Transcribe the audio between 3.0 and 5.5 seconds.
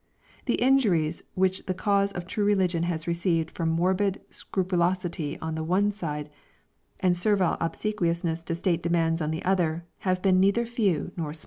received from morbid scrupulosity